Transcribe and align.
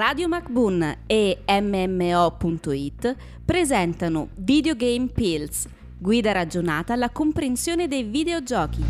Radio 0.00 0.28
MacBoon 0.28 0.96
e 1.06 1.40
MMO.it 1.46 3.16
presentano 3.44 4.28
Videogame 4.36 5.08
Pills, 5.08 5.68
guida 5.98 6.32
ragionata 6.32 6.94
alla 6.94 7.10
comprensione 7.10 7.86
dei 7.86 8.04
videogiochi. 8.04 8.82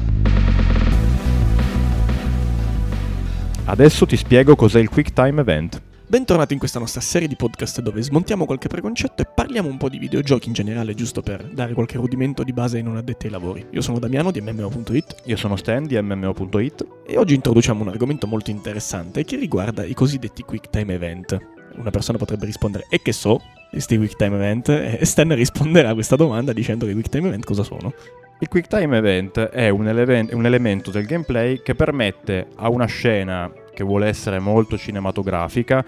Adesso 3.64 4.06
ti 4.06 4.16
spiego 4.16 4.54
cos'è 4.54 4.78
il 4.78 4.88
Quick 4.88 5.12
Time 5.12 5.40
Event. 5.40 5.82
Bentornati 6.10 6.54
in 6.54 6.58
questa 6.58 6.80
nostra 6.80 7.00
serie 7.00 7.28
di 7.28 7.36
podcast 7.36 7.80
dove 7.82 8.02
smontiamo 8.02 8.44
qualche 8.44 8.66
preconcetto 8.66 9.22
e 9.22 9.28
parliamo 9.32 9.68
un 9.68 9.76
po' 9.76 9.88
di 9.88 9.96
videogiochi 9.96 10.48
in 10.48 10.54
generale, 10.54 10.94
giusto 10.94 11.22
per 11.22 11.44
dare 11.44 11.72
qualche 11.72 11.98
rudimento 11.98 12.42
di 12.42 12.52
base 12.52 12.78
ai 12.78 12.82
non 12.82 12.96
addetti 12.96 13.26
ai 13.26 13.30
lavori. 13.30 13.64
Io 13.70 13.80
sono 13.80 14.00
Damiano 14.00 14.32
di 14.32 14.40
MMO.it 14.40 15.14
Io 15.26 15.36
sono 15.36 15.54
Stan 15.54 15.86
di 15.86 15.96
MMO.it 16.02 16.84
e 17.06 17.16
oggi 17.16 17.36
introduciamo 17.36 17.82
un 17.82 17.90
argomento 17.90 18.26
molto 18.26 18.50
interessante 18.50 19.22
che 19.22 19.36
riguarda 19.36 19.84
i 19.84 19.94
cosiddetti 19.94 20.42
Quick 20.42 20.68
Time 20.68 20.94
Event. 20.94 21.38
Una 21.76 21.90
persona 21.90 22.18
potrebbe 22.18 22.44
rispondere, 22.44 22.86
e 22.90 23.00
che 23.00 23.12
so, 23.12 23.40
questi 23.70 23.96
Quick 23.96 24.16
Time 24.16 24.34
Event? 24.34 24.68
E 24.68 25.04
Stan 25.04 25.32
risponderà 25.32 25.90
a 25.90 25.94
questa 25.94 26.16
domanda 26.16 26.52
dicendo 26.52 26.86
che 26.86 26.90
i 26.90 26.94
Quick 26.94 27.10
Time 27.10 27.28
Event 27.28 27.44
cosa 27.44 27.62
sono. 27.62 27.94
Il 28.40 28.48
Quick 28.48 28.66
Time 28.66 28.96
Event 28.96 29.38
è 29.38 29.68
un, 29.68 29.86
eleven- 29.86 30.30
un 30.32 30.44
elemento 30.44 30.90
del 30.90 31.04
gameplay 31.04 31.62
che 31.62 31.76
permette 31.76 32.48
a 32.56 32.68
una 32.68 32.86
scena 32.86 33.48
che 33.80 33.84
vuole 33.84 34.08
essere 34.08 34.38
molto 34.38 34.76
cinematografica, 34.76 35.82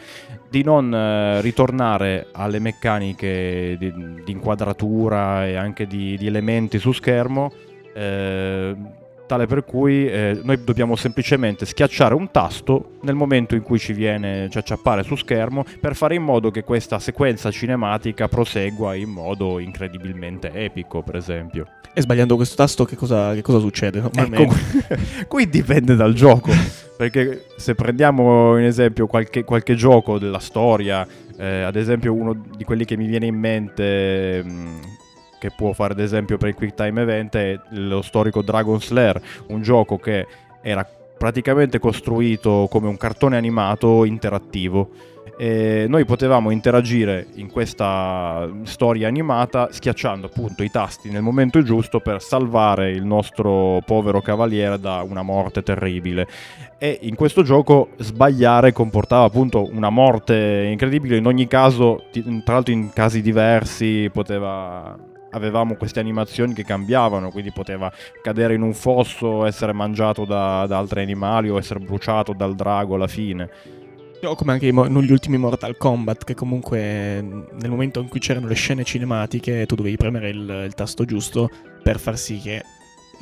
di 0.48 0.62
non 0.64 0.94
eh, 0.94 1.42
ritornare 1.42 2.28
alle 2.32 2.58
meccaniche 2.58 3.76
di, 3.78 3.92
di, 4.24 4.32
inquadratura 4.32 5.46
e 5.46 5.56
anche 5.56 5.86
di, 5.86 6.16
di 6.16 6.26
elementi 6.26 6.78
su 6.78 6.92
schermo, 6.92 7.52
eh, 7.94 8.74
tale 9.26 9.46
per 9.46 9.64
cui 9.64 10.08
eh, 10.08 10.40
noi 10.42 10.64
dobbiamo 10.64 10.96
semplicemente 10.96 11.66
schiacciare 11.66 12.14
un 12.14 12.30
tasto 12.30 12.92
nel 13.02 13.14
momento 13.14 13.54
in 13.54 13.62
cui 13.62 13.78
ci 13.78 13.92
viene, 13.92 14.48
cioè 14.50 14.62
ci 14.62 14.72
appare 14.72 15.02
su 15.02 15.14
schermo, 15.14 15.64
per 15.78 15.94
fare 15.94 16.14
in 16.14 16.22
modo 16.22 16.50
che 16.50 16.64
questa 16.64 16.98
sequenza 16.98 17.50
cinematica 17.50 18.26
prosegua 18.26 18.94
in 18.94 19.10
modo 19.10 19.58
incredibilmente 19.58 20.50
epico, 20.50 21.02
per 21.02 21.16
esempio. 21.16 21.66
E 21.94 22.00
sbagliando 22.00 22.36
questo 22.36 22.56
tasto 22.56 22.86
che 22.86 22.96
cosa, 22.96 23.34
che 23.34 23.42
cosa 23.42 23.58
succede? 23.58 24.02
Ecco, 24.14 24.46
qui 25.28 25.46
dipende 25.46 25.94
dal 25.94 26.14
gioco, 26.14 26.50
perché 26.96 27.46
se 27.56 27.74
prendiamo 27.74 28.58
in 28.58 28.64
esempio 28.64 29.06
qualche, 29.06 29.44
qualche 29.44 29.74
gioco 29.74 30.18
della 30.18 30.38
storia, 30.38 31.06
eh, 31.36 31.62
ad 31.62 31.76
esempio 31.76 32.12
uno 32.12 32.34
di 32.56 32.64
quelli 32.64 32.84
che 32.84 32.96
mi 32.96 33.06
viene 33.06 33.26
in 33.26 33.36
mente... 33.36 34.42
Mh, 34.44 34.50
mm, 34.50 34.80
che 35.42 35.50
può 35.50 35.72
fare 35.72 35.92
ad 35.92 35.98
esempio 35.98 36.38
per 36.38 36.50
il 36.50 36.54
Quick 36.54 36.74
Time 36.74 37.02
Event 37.02 37.34
è 37.34 37.58
lo 37.70 38.00
storico 38.00 38.42
Dragon 38.42 38.80
Slayer, 38.80 39.20
un 39.48 39.60
gioco 39.60 39.98
che 39.98 40.24
era 40.62 40.88
praticamente 41.18 41.80
costruito 41.80 42.68
come 42.70 42.86
un 42.86 42.96
cartone 42.96 43.36
animato 43.36 44.04
interattivo 44.04 44.90
e 45.36 45.86
noi 45.88 46.04
potevamo 46.04 46.50
interagire 46.50 47.26
in 47.34 47.50
questa 47.50 48.48
storia 48.64 49.08
animata 49.08 49.68
schiacciando 49.70 50.26
appunto 50.26 50.62
i 50.62 50.70
tasti 50.70 51.10
nel 51.10 51.22
momento 51.22 51.62
giusto 51.62 52.00
per 52.00 52.20
salvare 52.20 52.90
il 52.90 53.04
nostro 53.04 53.80
povero 53.84 54.20
cavaliere 54.20 54.78
da 54.78 55.02
una 55.02 55.22
morte 55.22 55.62
terribile 55.62 56.28
e 56.78 56.98
in 57.02 57.14
questo 57.14 57.42
gioco 57.42 57.90
sbagliare 57.98 58.72
comportava 58.72 59.24
appunto 59.24 59.68
una 59.72 59.90
morte 59.90 60.68
incredibile 60.70 61.16
in 61.16 61.26
ogni 61.26 61.46
caso 61.46 62.04
tra 62.44 62.54
l'altro 62.54 62.72
in 62.72 62.92
casi 62.92 63.22
diversi 63.22 64.10
poteva 64.12 64.96
avevamo 65.32 65.76
queste 65.76 66.00
animazioni 66.00 66.52
che 66.52 66.64
cambiavano, 66.64 67.30
quindi 67.30 67.52
poteva 67.52 67.90
cadere 68.22 68.54
in 68.54 68.62
un 68.62 68.74
fosso, 68.74 69.44
essere 69.46 69.72
mangiato 69.72 70.24
da, 70.24 70.66
da 70.66 70.78
altri 70.78 71.00
animali 71.00 71.48
o 71.48 71.58
essere 71.58 71.80
bruciato 71.80 72.32
dal 72.32 72.54
drago 72.54 72.94
alla 72.94 73.06
fine. 73.06 73.48
O 74.24 74.36
come 74.36 74.52
anche 74.52 74.70
negli 74.70 75.10
ultimi 75.10 75.36
Mortal 75.36 75.76
Kombat, 75.76 76.22
che 76.22 76.34
comunque 76.34 77.20
nel 77.20 77.70
momento 77.70 78.00
in 78.00 78.08
cui 78.08 78.20
c'erano 78.20 78.46
le 78.46 78.54
scene 78.54 78.84
cinematiche 78.84 79.66
tu 79.66 79.74
dovevi 79.74 79.96
premere 79.96 80.28
il, 80.28 80.64
il 80.66 80.74
tasto 80.74 81.04
giusto 81.04 81.50
per 81.82 81.98
far 81.98 82.16
sì 82.16 82.38
che 82.38 82.62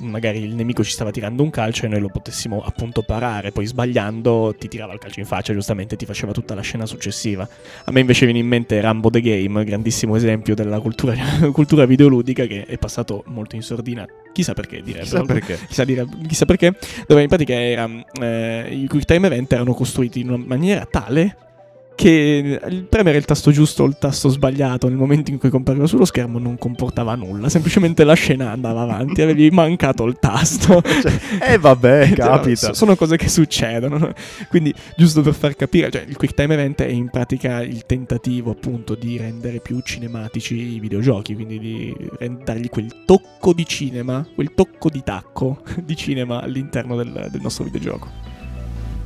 magari 0.00 0.42
il 0.42 0.54
nemico 0.54 0.82
ci 0.84 0.90
stava 0.90 1.10
tirando 1.10 1.42
un 1.42 1.50
calcio 1.50 1.84
e 1.84 1.88
noi 1.88 2.00
lo 2.00 2.08
potessimo 2.08 2.62
appunto 2.62 3.02
parare, 3.02 3.50
poi 3.50 3.66
sbagliando 3.66 4.54
ti 4.58 4.68
tirava 4.68 4.92
il 4.92 4.98
calcio 4.98 5.20
in 5.20 5.26
faccia, 5.26 5.52
giustamente 5.52 5.96
ti 5.96 6.04
faceva 6.04 6.32
tutta 6.32 6.54
la 6.54 6.62
scena 6.62 6.86
successiva. 6.86 7.48
A 7.84 7.90
me 7.92 8.00
invece 8.00 8.24
viene 8.24 8.40
in 8.40 8.46
mente 8.46 8.80
Rambo 8.80 9.10
the 9.10 9.20
Game, 9.20 9.64
grandissimo 9.64 10.16
esempio 10.16 10.54
della 10.54 10.80
cultura, 10.80 11.14
cultura 11.52 11.86
videoludica 11.86 12.46
che 12.46 12.64
è 12.64 12.78
passato 12.78 13.24
molto 13.26 13.56
in 13.56 13.62
sordina, 13.62 14.06
chissà 14.32 14.54
perché 14.54 14.82
direi. 14.82 15.02
Chissà 15.02 15.22
perché. 15.22 15.58
Chissà, 15.66 15.84
dire, 15.84 16.06
chissà 16.26 16.44
perché, 16.44 16.76
dove 17.06 17.22
in 17.22 17.28
pratica 17.28 17.54
era, 17.54 17.88
eh, 18.20 18.68
i 18.70 18.86
quick 18.86 19.04
time 19.04 19.26
event 19.26 19.52
erano 19.52 19.74
costruiti 19.74 20.20
in 20.20 20.28
una 20.28 20.42
maniera 20.44 20.86
tale 20.86 21.36
che 22.00 22.86
premere 22.88 23.18
il 23.18 23.26
tasto 23.26 23.50
giusto 23.50 23.82
o 23.82 23.86
il 23.86 23.98
tasto 23.98 24.30
sbagliato 24.30 24.88
nel 24.88 24.96
momento 24.96 25.30
in 25.30 25.36
cui 25.36 25.50
compariva 25.50 25.86
sullo 25.86 26.06
schermo 26.06 26.38
non 26.38 26.56
comportava 26.56 27.14
nulla, 27.14 27.50
semplicemente 27.50 28.04
la 28.04 28.14
scena 28.14 28.52
andava 28.52 28.80
avanti, 28.80 29.20
avevi 29.20 29.50
mancato 29.50 30.06
il 30.06 30.16
tasto. 30.18 30.80
Cioè, 30.80 31.52
eh 31.52 31.58
vabbè, 31.58 32.12
capita. 32.16 32.68
No, 32.68 32.72
sono 32.72 32.96
cose 32.96 33.18
che 33.18 33.28
succedono. 33.28 34.14
Quindi, 34.48 34.72
giusto 34.96 35.20
per 35.20 35.34
far 35.34 35.54
capire, 35.54 35.90
cioè, 35.90 36.06
il 36.08 36.16
quick 36.16 36.32
time 36.32 36.54
event 36.54 36.80
è 36.80 36.88
in 36.88 37.10
pratica 37.10 37.60
il 37.60 37.84
tentativo 37.84 38.52
appunto 38.52 38.94
di 38.94 39.18
rendere 39.18 39.60
più 39.60 39.78
cinematici 39.80 40.54
i 40.76 40.80
videogiochi, 40.80 41.34
quindi 41.34 41.58
di 41.58 41.94
dargli 42.42 42.70
quel 42.70 43.04
tocco 43.04 43.52
di 43.52 43.66
cinema, 43.66 44.26
quel 44.34 44.54
tocco 44.54 44.88
di 44.88 45.02
tacco 45.04 45.60
di 45.84 45.94
cinema 45.96 46.40
all'interno 46.40 46.96
del, 46.96 47.28
del 47.30 47.40
nostro 47.42 47.64
videogioco. 47.64 48.39